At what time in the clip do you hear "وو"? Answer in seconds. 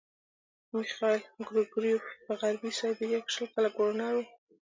4.15-4.23